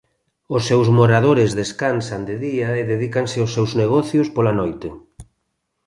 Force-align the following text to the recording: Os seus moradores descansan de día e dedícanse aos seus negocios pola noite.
Os 0.55 0.61
seus 0.69 0.87
moradores 0.97 1.51
descansan 1.61 2.21
de 2.29 2.35
día 2.45 2.69
e 2.79 2.81
dedícanse 2.91 3.37
aos 3.41 3.53
seus 3.55 3.71
negocios 3.81 4.27
pola 4.35 4.53
noite. 4.59 4.89